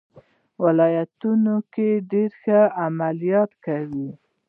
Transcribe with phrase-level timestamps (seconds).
[0.63, 4.09] ولانتیني ډېر ښه عملیات کړي و.